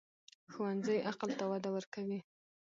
ښوونځی 0.53 0.97
عقل 1.09 1.31
ته 1.39 1.43
وده 1.51 1.69
ورکوي 1.75 2.19